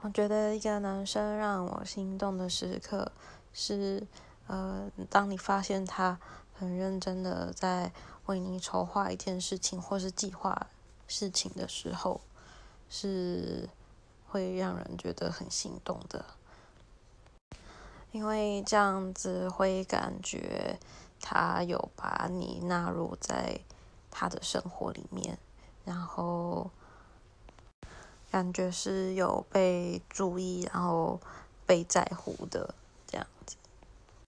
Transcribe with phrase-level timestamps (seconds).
[0.00, 3.10] 我觉得一个男生让我心动的时刻
[3.52, 4.06] 是，
[4.46, 6.18] 呃，当你发现他
[6.54, 7.92] 很认真的在
[8.26, 10.68] 为你筹划一件事情或是计划
[11.08, 12.20] 事情的时候，
[12.88, 13.68] 是
[14.28, 16.24] 会让人觉得很心动的，
[18.12, 20.78] 因为这样子会感觉
[21.20, 23.58] 他有把你纳入在
[24.12, 25.36] 他的生活里面，
[25.84, 26.70] 然后。
[28.38, 31.20] 感觉是有被注意，然后
[31.66, 32.72] 被在乎的
[33.04, 33.56] 这样子。